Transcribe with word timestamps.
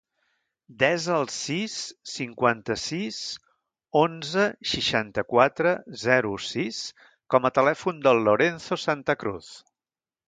Desa 0.83 1.11
el 1.17 1.27
sis, 1.33 1.73
cinquanta-sis, 2.13 3.19
onze, 4.01 4.47
seixanta-quatre, 4.71 5.75
zero, 6.07 6.33
sis 6.53 6.81
com 7.35 7.47
a 7.51 7.53
telèfon 7.59 8.01
del 8.09 8.27
Lorenzo 8.31 8.81
Santacruz. 8.89 9.57